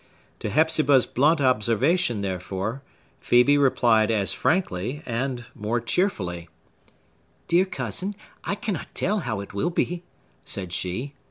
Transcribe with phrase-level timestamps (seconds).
[0.39, 2.81] To Hepzibah's blunt observation, therefore,
[3.21, 6.49] Phœbe replied as frankly, and more cheerfully.
[7.47, 10.01] "Dear cousin, I cannot tell how it will be,"
[10.43, 11.13] said she.